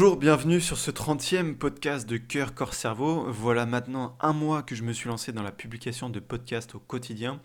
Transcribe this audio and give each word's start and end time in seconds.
Bonjour, 0.00 0.16
bienvenue 0.16 0.62
sur 0.62 0.78
ce 0.78 0.90
30e 0.90 1.56
podcast 1.56 2.08
de 2.08 2.16
Cœur, 2.16 2.54
Corps, 2.54 2.72
Cerveau. 2.72 3.30
Voilà 3.30 3.66
maintenant 3.66 4.16
un 4.20 4.32
mois 4.32 4.62
que 4.62 4.74
je 4.74 4.82
me 4.82 4.94
suis 4.94 5.10
lancé 5.10 5.30
dans 5.30 5.42
la 5.42 5.52
publication 5.52 6.08
de 6.08 6.20
podcasts 6.20 6.74
au 6.74 6.78
quotidien. 6.78 7.38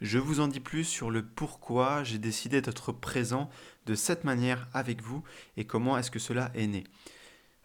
Je 0.00 0.18
vous 0.18 0.40
en 0.40 0.48
dis 0.48 0.58
plus 0.58 0.82
sur 0.82 1.12
le 1.12 1.24
pourquoi 1.24 2.02
j'ai 2.02 2.18
décidé 2.18 2.60
d'être 2.62 2.90
présent 2.90 3.48
de 3.86 3.94
cette 3.94 4.24
manière 4.24 4.66
avec 4.74 5.02
vous 5.02 5.22
et 5.56 5.66
comment 5.66 5.96
est-ce 5.96 6.10
que 6.10 6.18
cela 6.18 6.50
est 6.56 6.66
né. 6.66 6.82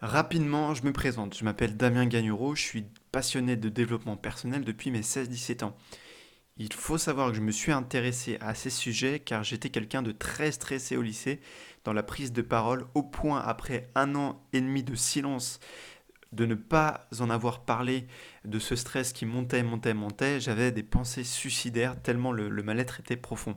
Rapidement, 0.00 0.74
je 0.74 0.84
me 0.84 0.92
présente. 0.92 1.36
Je 1.36 1.44
m'appelle 1.44 1.76
Damien 1.76 2.06
Gagnereau, 2.06 2.54
je 2.54 2.62
suis 2.62 2.84
passionné 3.10 3.56
de 3.56 3.68
développement 3.68 4.16
personnel 4.16 4.62
depuis 4.62 4.92
mes 4.92 5.00
16-17 5.00 5.64
ans. 5.64 5.76
Il 6.58 6.72
faut 6.72 6.96
savoir 6.96 7.30
que 7.30 7.36
je 7.36 7.42
me 7.42 7.52
suis 7.52 7.72
intéressé 7.72 8.38
à 8.40 8.54
ces 8.54 8.70
sujets 8.70 9.20
car 9.20 9.44
j'étais 9.44 9.68
quelqu'un 9.68 10.02
de 10.02 10.12
très 10.12 10.52
stressé 10.52 10.96
au 10.96 11.02
lycée 11.02 11.40
dans 11.84 11.92
la 11.92 12.02
prise 12.02 12.32
de 12.32 12.40
parole 12.40 12.86
au 12.94 13.02
point 13.02 13.40
après 13.40 13.90
un 13.94 14.14
an 14.14 14.42
et 14.54 14.62
demi 14.62 14.82
de 14.82 14.94
silence 14.94 15.60
de 16.32 16.46
ne 16.46 16.54
pas 16.54 17.08
en 17.20 17.28
avoir 17.28 17.64
parlé 17.64 18.06
de 18.44 18.58
ce 18.58 18.74
stress 18.74 19.12
qui 19.12 19.26
montait, 19.26 19.62
montait, 19.62 19.94
montait, 19.94 20.40
j'avais 20.40 20.72
des 20.72 20.82
pensées 20.82 21.24
suicidaires 21.24 22.00
tellement 22.00 22.32
le, 22.32 22.48
mal-être 22.62 23.00
était 23.00 23.16
profond. 23.16 23.56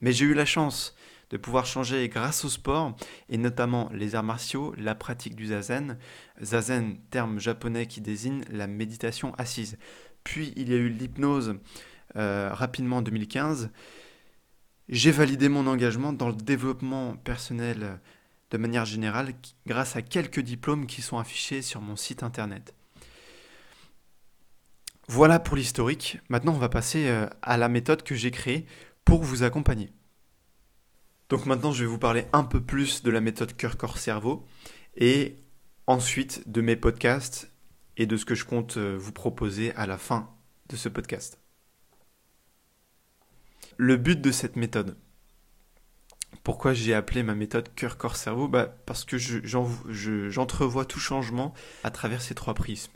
Mais 0.00 0.12
j'ai 0.12 0.24
eu 0.24 0.34
la 0.34 0.46
chance 0.46 0.96
de 1.28 1.36
pouvoir 1.36 1.66
changer 1.66 2.08
grâce 2.08 2.44
au 2.44 2.48
sport 2.48 2.96
et 3.28 3.36
notamment 3.36 3.90
les 3.92 4.14
arts 4.14 4.22
martiaux, 4.22 4.74
la 4.78 4.94
pratique 4.94 5.36
du 5.36 5.48
zazen. 5.48 5.98
Zazen, 6.42 6.98
terme 7.10 7.38
japonais 7.38 7.86
qui 7.86 8.00
désigne 8.00 8.42
la 8.50 8.66
méditation 8.66 9.34
assise. 9.36 9.78
Puis 10.24 10.52
il 10.56 10.70
y 10.70 10.74
a 10.74 10.78
eu 10.78 10.88
l'hypnose 10.88 11.58
rapidement 12.14 12.98
en 12.98 13.02
2015, 13.02 13.70
j'ai 14.88 15.10
validé 15.10 15.48
mon 15.48 15.66
engagement 15.66 16.12
dans 16.12 16.28
le 16.28 16.34
développement 16.34 17.14
personnel 17.16 18.00
de 18.50 18.58
manière 18.58 18.84
générale 18.84 19.34
grâce 19.66 19.96
à 19.96 20.02
quelques 20.02 20.40
diplômes 20.40 20.86
qui 20.86 21.02
sont 21.02 21.18
affichés 21.18 21.62
sur 21.62 21.80
mon 21.80 21.96
site 21.96 22.22
internet. 22.22 22.74
Voilà 25.08 25.40
pour 25.40 25.56
l'historique. 25.56 26.18
Maintenant, 26.28 26.54
on 26.54 26.58
va 26.58 26.68
passer 26.68 27.08
euh, 27.08 27.26
à 27.42 27.56
la 27.56 27.68
méthode 27.68 28.04
que 28.04 28.14
j'ai 28.14 28.30
créée 28.30 28.64
pour 29.04 29.24
vous 29.24 29.42
accompagner. 29.42 29.92
Donc 31.28 31.46
maintenant, 31.46 31.72
je 31.72 31.82
vais 31.82 31.90
vous 31.90 31.98
parler 31.98 32.26
un 32.32 32.44
peu 32.44 32.60
plus 32.60 33.02
de 33.02 33.10
la 33.10 33.20
méthode 33.20 33.56
cœur-corps-cerveau 33.56 34.46
et 34.96 35.36
ensuite 35.88 36.48
de 36.48 36.60
mes 36.60 36.76
podcasts 36.76 37.50
et 37.96 38.06
de 38.06 38.16
ce 38.16 38.24
que 38.24 38.36
je 38.36 38.44
compte 38.44 38.76
euh, 38.76 38.96
vous 38.96 39.10
proposer 39.10 39.74
à 39.74 39.88
la 39.88 39.98
fin 39.98 40.30
de 40.68 40.76
ce 40.76 40.88
podcast. 40.88 41.39
Le 43.82 43.96
but 43.96 44.20
de 44.20 44.30
cette 44.30 44.56
méthode. 44.56 44.94
Pourquoi 46.44 46.74
j'ai 46.74 46.92
appelé 46.92 47.22
ma 47.22 47.34
méthode 47.34 47.74
cœur, 47.74 47.96
corps, 47.96 48.16
cerveau? 48.16 48.46
Bah, 48.46 48.66
Parce 48.84 49.06
que 49.06 49.16
j'entrevois 49.16 50.84
tout 50.84 51.00
changement 51.00 51.54
à 51.82 51.90
travers 51.90 52.20
ces 52.20 52.34
trois 52.34 52.52
prismes. 52.52 52.92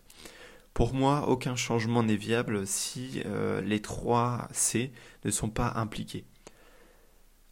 Pour 0.74 0.92
moi, 0.92 1.26
aucun 1.30 1.56
changement 1.56 2.02
n'est 2.02 2.16
viable 2.16 2.66
si 2.66 3.22
euh, 3.24 3.62
les 3.62 3.80
trois 3.80 4.46
C 4.52 4.92
ne 5.24 5.30
sont 5.30 5.48
pas 5.48 5.72
impliqués. 5.76 6.26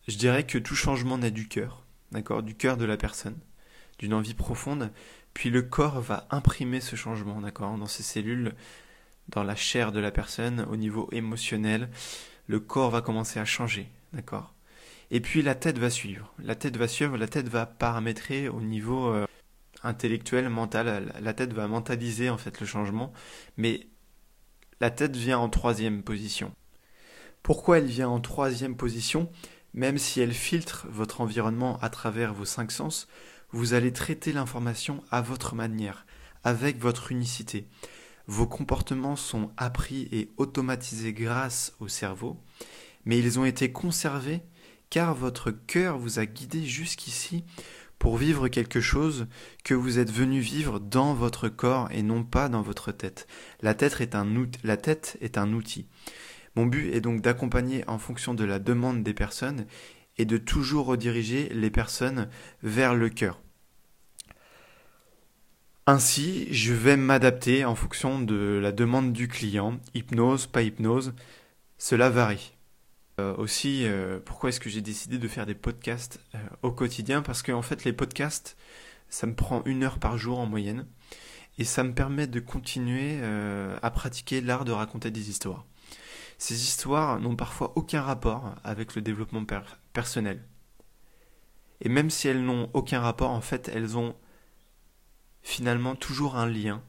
Je 0.08 0.18
dirais 0.18 0.44
que 0.44 0.58
tout 0.58 0.74
changement 0.74 1.16
naît 1.16 1.30
du 1.30 1.48
cœur, 1.48 1.86
d'accord, 2.10 2.42
du 2.42 2.54
cœur 2.54 2.76
de 2.76 2.84
la 2.84 2.98
personne, 2.98 3.38
d'une 3.98 4.12
envie 4.12 4.34
profonde, 4.34 4.92
puis 5.32 5.48
le 5.48 5.62
corps 5.62 6.02
va 6.02 6.26
imprimer 6.28 6.82
ce 6.82 6.96
changement, 6.96 7.40
d'accord, 7.40 7.78
dans 7.78 7.86
ses 7.86 8.02
cellules, 8.02 8.52
dans 9.30 9.42
la 9.42 9.56
chair 9.56 9.90
de 9.90 10.00
la 10.00 10.10
personne, 10.10 10.66
au 10.70 10.76
niveau 10.76 11.08
émotionnel, 11.12 11.88
le 12.46 12.60
corps 12.60 12.90
va 12.90 13.02
commencer 13.02 13.38
à 13.40 13.44
changer, 13.44 13.88
d'accord? 14.12 14.54
Et 15.10 15.20
puis 15.20 15.42
la 15.42 15.54
tête 15.54 15.78
va 15.78 15.90
suivre. 15.90 16.32
La 16.38 16.54
tête 16.54 16.76
va 16.76 16.88
suivre, 16.88 17.16
la 17.16 17.28
tête 17.28 17.48
va 17.48 17.66
paramétrer 17.66 18.48
au 18.48 18.60
niveau 18.60 19.08
euh, 19.08 19.26
intellectuel, 19.82 20.48
mental. 20.48 21.12
La 21.20 21.34
tête 21.34 21.52
va 21.52 21.68
mentaliser 21.68 22.30
en 22.30 22.38
fait 22.38 22.60
le 22.60 22.66
changement, 22.66 23.12
mais 23.56 23.86
la 24.80 24.90
tête 24.90 25.16
vient 25.16 25.38
en 25.38 25.48
troisième 25.48 26.02
position. 26.02 26.52
Pourquoi 27.42 27.78
elle 27.78 27.86
vient 27.86 28.08
en 28.08 28.20
troisième 28.20 28.76
position? 28.76 29.30
Même 29.74 29.98
si 29.98 30.20
elle 30.20 30.34
filtre 30.34 30.86
votre 30.90 31.20
environnement 31.20 31.78
à 31.80 31.90
travers 31.90 32.34
vos 32.34 32.44
cinq 32.44 32.72
sens, 32.72 33.08
vous 33.50 33.74
allez 33.74 33.92
traiter 33.92 34.32
l'information 34.32 35.02
à 35.10 35.20
votre 35.20 35.54
manière, 35.54 36.06
avec 36.44 36.78
votre 36.78 37.12
unicité. 37.12 37.68
Vos 38.26 38.46
comportements 38.46 39.16
sont 39.16 39.50
appris 39.56 40.08
et 40.12 40.30
automatisés 40.36 41.12
grâce 41.12 41.74
au 41.80 41.88
cerveau, 41.88 42.40
mais 43.04 43.18
ils 43.18 43.38
ont 43.38 43.44
été 43.44 43.72
conservés 43.72 44.42
car 44.90 45.14
votre 45.14 45.50
cœur 45.50 45.98
vous 45.98 46.18
a 46.18 46.26
guidé 46.26 46.64
jusqu'ici 46.64 47.44
pour 47.98 48.16
vivre 48.16 48.48
quelque 48.48 48.80
chose 48.80 49.26
que 49.64 49.74
vous 49.74 49.98
êtes 49.98 50.10
venu 50.10 50.40
vivre 50.40 50.80
dans 50.80 51.14
votre 51.14 51.48
corps 51.48 51.88
et 51.92 52.02
non 52.02 52.24
pas 52.24 52.48
dans 52.48 52.60
votre 52.60 52.92
tête. 52.92 53.26
La 53.62 53.74
tête 53.74 54.00
est 54.00 54.16
un, 54.16 55.52
outil. 55.52 55.86
Mon 56.56 56.66
but 56.66 56.92
est 56.92 57.00
donc 57.00 57.22
d'accompagner 57.22 57.88
en 57.88 57.98
fonction 57.98 58.34
de 58.34 58.44
la 58.44 58.58
demande 58.58 59.02
des 59.02 59.14
personnes 59.14 59.66
et 60.18 60.24
de 60.24 60.36
toujours 60.36 60.86
rediriger 60.86 61.48
les 61.54 61.70
personnes 61.70 62.28
vers 62.62 62.94
le 62.94 63.08
cœur. 63.08 63.40
Ainsi, 65.86 66.46
je 66.54 66.72
vais 66.72 66.96
m'adapter 66.96 67.64
en 67.64 67.74
fonction 67.74 68.20
de 68.20 68.60
la 68.62 68.70
demande 68.70 69.12
du 69.12 69.26
client, 69.26 69.80
hypnose, 69.94 70.46
pas 70.46 70.62
hypnose, 70.62 71.12
cela 71.76 72.08
varie. 72.08 72.52
Euh, 73.18 73.34
aussi, 73.36 73.84
euh, 73.84 74.20
pourquoi 74.24 74.50
est-ce 74.50 74.60
que 74.60 74.70
j'ai 74.70 74.80
décidé 74.80 75.18
de 75.18 75.26
faire 75.26 75.44
des 75.44 75.56
podcasts 75.56 76.20
euh, 76.36 76.38
au 76.62 76.70
quotidien? 76.70 77.20
Parce 77.20 77.42
qu'en 77.42 77.62
fait, 77.62 77.82
les 77.84 77.92
podcasts, 77.92 78.56
ça 79.08 79.26
me 79.26 79.34
prend 79.34 79.64
une 79.64 79.82
heure 79.82 79.98
par 79.98 80.18
jour 80.18 80.38
en 80.38 80.46
moyenne, 80.46 80.86
et 81.58 81.64
ça 81.64 81.82
me 81.82 81.92
permet 81.92 82.28
de 82.28 82.38
continuer 82.38 83.20
à 83.82 83.90
pratiquer 83.90 84.40
l'art 84.40 84.64
de 84.64 84.72
raconter 84.72 85.10
des 85.10 85.28
histoires. 85.28 85.66
Ces 86.38 86.62
histoires 86.62 87.20
n'ont 87.20 87.36
parfois 87.36 87.72
aucun 87.76 88.02
rapport 88.02 88.54
avec 88.64 88.94
le 88.94 89.02
développement 89.02 89.44
personnel. 89.92 90.42
Et 91.82 91.88
même 91.90 92.08
si 92.08 92.28
elles 92.28 92.42
n'ont 92.42 92.70
aucun 92.72 93.00
rapport, 93.00 93.30
en 93.30 93.42
fait, 93.42 93.68
elles 93.68 93.98
ont 93.98 94.14
finalement 95.42 95.94
toujours 95.94 96.36
un 96.36 96.46
lien. 96.46 96.82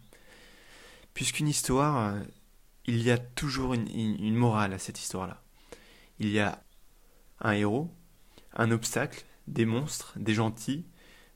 Puisqu'une 1.13 1.47
histoire, 1.47 2.15
euh, 2.15 2.19
il 2.85 3.01
y 3.01 3.11
a 3.11 3.17
toujours 3.17 3.73
une, 3.73 4.35
morale 4.35 4.73
à 4.73 4.79
cette 4.79 4.99
histoire-là. 4.99 5.41
Il 6.19 6.29
y 6.29 6.39
a 6.39 6.61
un 7.39 7.53
héros, 7.53 7.91
un 8.55 8.71
obstacle, 8.71 9.25
des 9.47 9.65
monstres, 9.65 10.13
des 10.17 10.33
gentils, 10.33 10.85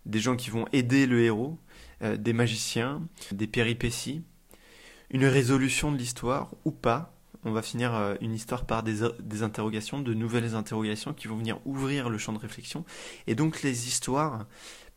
des 0.06 0.20
gens 0.20 0.36
qui 0.36 0.50
vont 0.50 0.66
aider 0.72 1.06
le 1.06 1.22
héros, 1.22 1.60
euh, 2.02 2.18
des 2.18 2.34
magiciens, 2.34 3.02
des 3.32 3.48
péripéties, 3.48 4.24
une 5.10 5.26
résolution 5.26 5.92
de 5.92 5.98
l'histoire 5.98 6.52
ou 6.66 6.72
pas. 6.72 7.14
On 7.44 7.52
va 7.52 7.62
finir 7.62 7.94
euh, 7.94 8.16
une 8.22 8.34
histoire 8.34 8.66
par 8.66 8.84
des, 8.84 9.08
des, 9.20 9.44
interrogations, 9.44 10.02
de 10.02 10.14
nouvelles 10.14 10.56
interrogations 10.56 11.14
qui 11.14 11.28
vont 11.28 11.38
venir 11.38 11.60
ouvrir 11.66 12.10
le 12.10 12.18
champ 12.18 12.34
de 12.34 12.40
réflexion. 12.40 12.84
Et 13.26 13.36
donc 13.36 13.62
les 13.62 13.88
histoires 13.88 14.46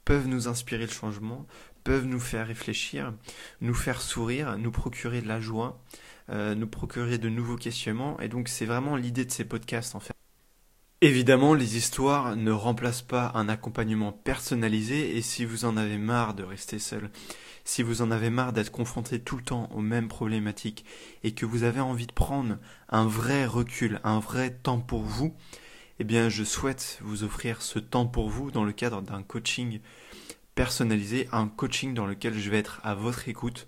peuvent 0.04 0.26
nous 0.26 0.48
inspirer 0.48 0.86
le 0.86 0.92
changement, 0.92 1.46
peuvent 1.84 2.06
nous 2.06 2.20
faire 2.20 2.46
réfléchir, 2.46 3.12
nous 3.60 3.74
faire 3.74 4.00
sourire, 4.00 4.58
nous 4.58 4.70
procurer 4.70 5.20
de 5.22 5.28
la 5.28 5.40
joie, 5.40 5.82
euh, 6.30 6.54
nous 6.54 6.66
procurer 6.66 7.18
de 7.18 7.28
nouveaux 7.28 7.56
questionnements. 7.56 8.18
Et 8.20 8.28
donc 8.28 8.48
c'est 8.48 8.66
vraiment 8.66 8.96
l'idée 8.96 9.24
de 9.24 9.32
ces 9.32 9.44
podcasts 9.44 9.94
en 9.94 10.00
fait. 10.00 10.14
Évidemment, 11.02 11.54
les 11.54 11.78
histoires 11.78 12.36
ne 12.36 12.50
remplacent 12.52 13.00
pas 13.00 13.32
un 13.34 13.48
accompagnement 13.48 14.12
personnalisé 14.12 15.16
et 15.16 15.22
si 15.22 15.46
vous 15.46 15.64
en 15.64 15.78
avez 15.78 15.96
marre 15.96 16.34
de 16.34 16.42
rester 16.42 16.78
seul, 16.78 17.10
si 17.64 17.82
vous 17.82 18.02
en 18.02 18.10
avez 18.10 18.28
marre 18.28 18.52
d'être 18.52 18.70
confronté 18.70 19.18
tout 19.18 19.38
le 19.38 19.42
temps 19.42 19.70
aux 19.74 19.80
mêmes 19.80 20.08
problématiques 20.08 20.84
et 21.24 21.32
que 21.32 21.46
vous 21.46 21.62
avez 21.62 21.80
envie 21.80 22.06
de 22.06 22.12
prendre 22.12 22.58
un 22.90 23.06
vrai 23.06 23.46
recul, 23.46 23.98
un 24.04 24.20
vrai 24.20 24.50
temps 24.50 24.80
pour 24.80 25.00
vous, 25.00 25.34
eh 26.00 26.04
bien 26.04 26.28
je 26.28 26.44
souhaite 26.44 26.98
vous 27.02 27.24
offrir 27.24 27.62
ce 27.62 27.78
temps 27.78 28.06
pour 28.06 28.28
vous 28.28 28.50
dans 28.50 28.64
le 28.64 28.72
cadre 28.72 29.00
d'un 29.00 29.22
coaching 29.22 29.80
personnalisé, 30.60 31.26
un 31.32 31.48
coaching 31.48 31.94
dans 31.94 32.04
lequel 32.04 32.38
je 32.38 32.50
vais 32.50 32.58
être 32.58 32.82
à 32.84 32.94
votre 32.94 33.30
écoute 33.30 33.66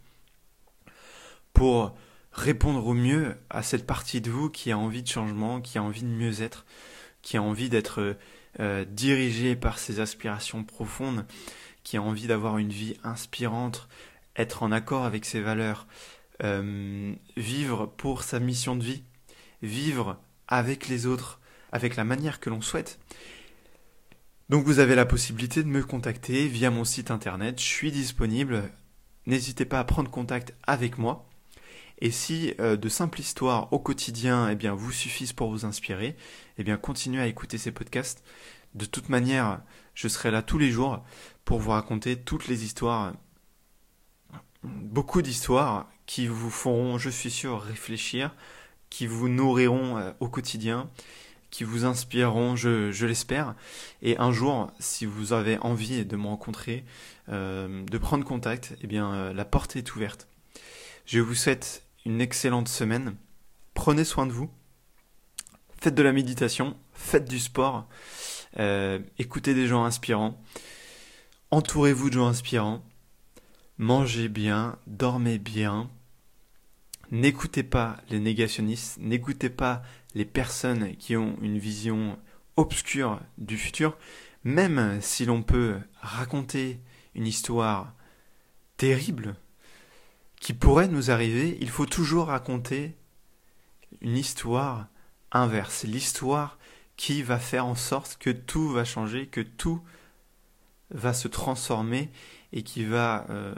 pour 1.55 1.97
répondre 2.33 2.87
au 2.87 2.93
mieux 2.93 3.35
à 3.49 3.63
cette 3.63 3.87
partie 3.87 4.21
de 4.21 4.31
vous 4.31 4.51
qui 4.51 4.71
a 4.71 4.77
envie 4.77 5.03
de 5.03 5.09
changement, 5.09 5.63
qui 5.63 5.79
a 5.79 5.83
envie 5.83 6.03
de 6.03 6.09
mieux 6.09 6.43
être, 6.43 6.67
qui 7.23 7.39
a 7.39 7.43
envie 7.43 7.71
d'être 7.71 8.19
euh, 8.61 8.85
dirigé 8.85 9.57
par 9.57 9.79
ses 9.79 10.01
aspirations 10.01 10.65
profondes, 10.65 11.25
qui 11.83 11.97
a 11.97 12.03
envie 12.03 12.27
d'avoir 12.27 12.59
une 12.59 12.69
vie 12.69 12.99
inspirante, 13.05 13.89
être 14.37 14.63
en 14.63 14.71
accord 14.71 15.07
avec 15.07 15.25
ses 15.25 15.41
valeurs, 15.41 15.87
euh, 16.45 17.15
vivre 17.39 17.87
pour 17.87 18.23
sa 18.23 18.39
mission 18.39 18.77
de 18.77 18.85
vie, 18.85 19.03
vivre 19.63 20.21
avec 20.47 20.89
les 20.89 21.07
autres, 21.07 21.41
avec 21.73 21.97
la 21.97 22.05
manière 22.05 22.39
que 22.39 22.51
l'on 22.51 22.61
souhaite. 22.61 22.99
Donc 24.53 24.67
vous 24.67 24.81
avez 24.81 24.95
la 24.95 25.07
possibilité 25.07 25.63
de 25.63 25.69
me 25.69 25.83
contacter 25.83 26.47
via 26.47 26.71
mon 26.71 26.85
site 26.85 27.11
internet, 27.11 27.59
je 27.59 27.65
suis 27.65 27.91
disponible, 27.91 28.71
n'hésitez 29.25 29.65
pas 29.65 29.81
à 29.81 29.85
prendre 29.85 30.11
contact 30.11 30.53
avec 30.65 30.99
moi. 30.99 31.27
Et 32.01 32.11
si 32.11 32.53
euh, 32.61 32.77
de 32.77 32.91
simples 32.91 33.21
histoires 33.21 33.73
au 33.73 33.79
quotidien 33.79 34.51
eh 34.51 34.55
bien, 34.55 34.75
vous 34.75 34.93
suffisent 34.93 35.33
pour 35.33 35.51
vous 35.51 35.65
inspirer, 35.65 36.19
eh 36.59 36.65
bien 36.65 36.77
continuez 36.77 37.23
à 37.23 37.29
écouter 37.29 37.57
ces 37.57 37.73
podcasts. 37.73 38.23
De 38.75 38.85
toute 38.85 39.09
manière, 39.09 39.63
je 39.95 40.07
serai 40.07 40.31
là 40.31 40.43
tous 40.43 40.59
les 40.59 40.71
jours 40.71 41.03
pour 41.47 41.59
vous 41.59 41.71
raconter 41.71 42.17
toutes 42.17 42.47
les 42.47 42.63
histoires, 42.63 43.15
beaucoup 44.63 45.23
d'histoires 45.23 45.89
qui 46.05 46.27
vous 46.27 46.51
feront, 46.51 46.99
je 46.99 47.09
suis 47.09 47.31
sûr, 47.31 47.63
réfléchir, 47.63 48.37
qui 48.91 49.07
vous 49.07 49.31
nourriront 49.31 49.97
euh, 49.97 50.13
au 50.21 50.29
quotidien, 50.29 50.91
qui 51.53 51.65
vous 51.65 51.85
inspireront, 51.85 52.57
je, 52.57 53.07
l'espère. 53.07 53.55
Et 54.01 54.17
un 54.17 54.33
jour, 54.33 54.73
si 54.81 55.05
vous 55.05 55.33
avez 55.35 55.59
envie 55.59 56.05
de 56.05 56.17
me 56.17 56.27
rencontrer, 56.27 56.85
euh, 57.29 57.85
de 57.85 57.99
prendre 57.99 58.25
contact, 58.25 58.75
eh 58.83 58.87
bien, 58.89 59.13
euh, 59.13 59.33
la 59.33 59.45
porte 59.45 59.77
est 59.77 59.95
ouverte. 59.95 60.27
Je 61.05 61.21
vous 61.21 61.35
souhaite 61.35 61.85
une 62.07 62.23
excellente 62.23 62.69
semaine. 62.69 63.15
Prenez 63.75 64.05
soin 64.05 64.27
de 64.27 64.33
vous. 64.33 64.51
Faites 65.79 65.95
de 65.95 66.03
la 66.03 66.13
méditation, 66.13 66.77
faites 66.95 67.29
du 67.29 67.41
sport, 67.41 67.89
écoutez 69.19 69.53
des 69.53 69.67
gens 69.67 69.85
inspirants, 69.85 70.41
entourez-vous 71.51 72.09
de 72.09 72.15
gens 72.15 72.29
inspirants, 72.29 72.85
mangez 73.79 74.29
bien, 74.29 74.79
dormez 74.87 75.39
bien, 75.39 75.91
N'écoutez 77.13 77.63
pas 77.63 77.99
les 78.09 78.21
négationnistes, 78.21 78.97
n'écoutez 78.99 79.51
pas 79.51 79.83
les 80.15 80.25
personnes 80.25 80.97
qui 80.97 81.17
ont 81.17 81.37
une 81.41 81.59
vision 81.59 82.19
obscure 82.57 83.21
du 83.39 83.57
futur, 83.57 83.97
même 84.45 85.01
si 85.01 85.25
l'on 85.25 85.43
peut 85.43 85.79
raconter 86.01 86.81
une 87.15 87.27
histoire 87.27 87.95
terrible 88.77 89.37
qui 90.41 90.53
pourrait 90.55 90.89
nous 90.89 91.11
arriver, 91.11 91.57
il 91.61 91.71
faut 91.71 91.87
toujours 91.87 92.27
raconter 92.27 92.97
une 94.01 94.17
histoire 94.17 94.89
inverse, 95.31 95.85
l'histoire 95.85 96.59
qui 96.97 97.23
va 97.23 97.39
faire 97.39 97.65
en 97.65 97.77
sorte 97.77 98.17
que 98.19 98.31
tout 98.31 98.69
va 98.69 98.85
changer, 98.85 99.27
que 99.27 99.41
tout 99.41 99.81
va 100.91 101.15
se 101.15 101.29
transformer 101.29 102.11
et 102.53 102.63
qui 102.63 102.85
va 102.85 103.25
euh, 103.31 103.55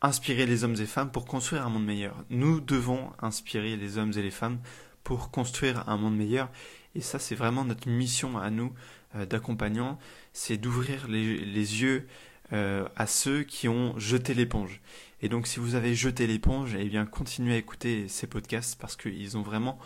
inspirer 0.00 0.46
les 0.46 0.64
hommes 0.64 0.76
et 0.80 0.86
femmes 0.86 1.10
pour 1.10 1.26
construire 1.26 1.66
un 1.66 1.70
monde 1.70 1.84
meilleur. 1.84 2.24
Nous 2.30 2.60
devons 2.60 3.10
inspirer 3.20 3.76
les 3.76 3.98
hommes 3.98 4.12
et 4.16 4.22
les 4.22 4.30
femmes 4.30 4.60
pour 5.08 5.30
construire 5.30 5.88
un 5.88 5.96
monde 5.96 6.18
meilleur. 6.18 6.50
Et 6.94 7.00
ça, 7.00 7.18
c'est 7.18 7.34
vraiment 7.34 7.64
notre 7.64 7.88
mission 7.88 8.36
à 8.36 8.50
nous 8.50 8.74
euh, 9.14 9.24
d'accompagnants, 9.24 9.98
c'est 10.34 10.58
d'ouvrir 10.58 11.08
les, 11.08 11.80
yeux 11.80 12.06
euh, 12.52 12.86
à 12.94 13.06
ceux 13.06 13.42
qui 13.42 13.68
ont 13.68 13.98
jeté 13.98 14.34
l'éponge. 14.34 14.82
Et 15.22 15.30
donc, 15.30 15.46
si 15.46 15.60
vous 15.60 15.76
avez 15.76 15.94
jeté 15.94 16.26
l'éponge, 16.26 16.76
eh 16.78 16.84
bien, 16.90 17.06
continuez 17.06 17.54
à 17.54 17.56
écouter 17.56 18.06
ces 18.08 18.26
podcasts 18.26 18.78
parce 18.78 18.96
qu'ils 18.96 19.38
ont 19.38 19.40
vraiment 19.40 19.78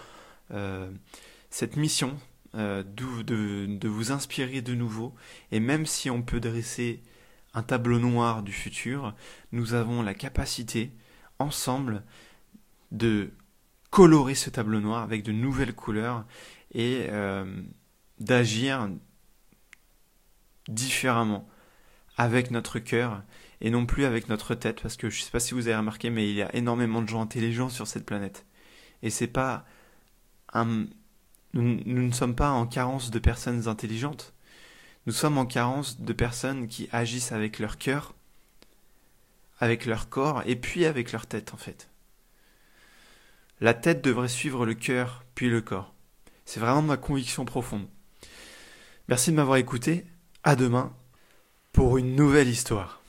euh, 0.50 0.90
cette 1.50 1.76
mission 1.76 2.18
de, 2.54 3.22
de, 3.22 3.88
vous 3.88 4.10
inspirer 4.10 4.60
de 4.60 4.74
nouveau. 4.74 5.14
Et 5.52 5.60
même 5.60 5.86
si 5.86 6.10
on 6.10 6.20
peut 6.20 6.40
dresser 6.40 7.00
un 7.54 7.62
tableau 7.62 8.00
noir 8.00 8.42
du 8.42 8.52
futur, 8.52 9.14
nous 9.52 9.74
avons 9.74 10.02
la 10.02 10.14
capacité, 10.14 10.90
ensemble, 11.38 12.02
de 12.90 13.30
colorer 13.92 14.34
ce 14.34 14.50
tableau 14.50 14.80
noir 14.80 15.04
avec 15.04 15.22
de 15.22 15.30
nouvelles 15.30 15.74
couleurs 15.74 16.24
et 16.74 17.06
euh, 17.10 17.62
d'agir 18.18 18.90
différemment 20.66 21.48
avec 22.16 22.50
notre 22.50 22.80
cœur 22.80 23.22
et 23.60 23.70
non 23.70 23.86
plus 23.86 24.04
avec 24.04 24.28
notre 24.28 24.56
tête 24.56 24.82
parce 24.82 24.96
que 24.96 25.10
je 25.10 25.20
ne 25.20 25.24
sais 25.24 25.30
pas 25.30 25.38
si 25.38 25.54
vous 25.54 25.68
avez 25.68 25.76
remarqué 25.76 26.10
mais 26.10 26.28
il 26.28 26.34
y 26.34 26.42
a 26.42 26.52
énormément 26.56 27.02
de 27.02 27.08
gens 27.08 27.22
intelligents 27.22 27.68
sur 27.68 27.86
cette 27.86 28.04
planète 28.04 28.44
et 29.04 29.10
c'est 29.10 29.28
pas 29.28 29.64
nous 30.54 30.88
ne 31.54 32.12
sommes 32.12 32.34
pas 32.34 32.50
en 32.50 32.66
carence 32.66 33.12
de 33.12 33.20
personnes 33.20 33.68
intelligentes 33.68 34.34
nous 35.04 35.12
sommes 35.12 35.38
en 35.38 35.46
carence 35.46 36.00
de 36.00 36.12
personnes 36.12 36.68
qui 36.68 36.88
agissent 36.92 37.32
avec 37.32 37.58
leur 37.58 37.76
cœur, 37.76 38.14
avec 39.58 39.84
leur 39.84 40.08
corps 40.08 40.42
et 40.46 40.54
puis 40.54 40.84
avec 40.84 41.10
leur 41.10 41.26
tête 41.26 41.52
en 41.52 41.56
fait. 41.56 41.91
La 43.62 43.74
tête 43.74 44.02
devrait 44.02 44.26
suivre 44.26 44.66
le 44.66 44.74
cœur 44.74 45.24
puis 45.36 45.48
le 45.48 45.60
corps. 45.60 45.94
C'est 46.44 46.58
vraiment 46.58 46.82
ma 46.82 46.96
conviction 46.96 47.44
profonde. 47.44 47.86
Merci 49.06 49.30
de 49.30 49.36
m'avoir 49.36 49.56
écouté. 49.56 50.04
À 50.42 50.56
demain 50.56 50.92
pour 51.70 51.96
une 51.96 52.16
nouvelle 52.16 52.48
histoire. 52.48 53.01